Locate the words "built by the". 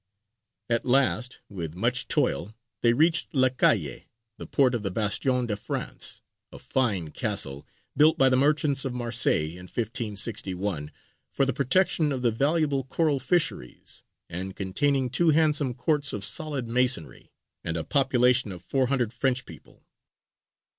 7.95-8.35